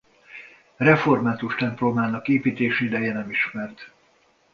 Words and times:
Református 0.77 1.55
templomának 1.55 2.27
építési 2.27 2.85
ideje 2.85 3.13
nem 3.13 3.29
ismert. 3.29 3.91